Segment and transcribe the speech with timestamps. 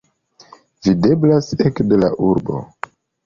[0.87, 2.63] Videblas ekde la urbo.